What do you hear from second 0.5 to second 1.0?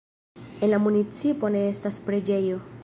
En la